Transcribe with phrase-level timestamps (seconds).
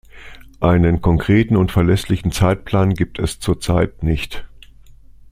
[0.61, 4.45] Einen konkreten und verlässlichen Zeitplan gibt es zurzeit nicht.